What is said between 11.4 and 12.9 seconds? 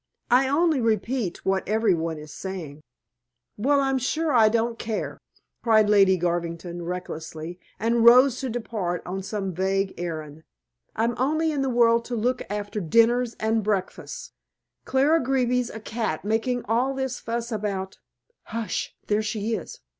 in the world to look after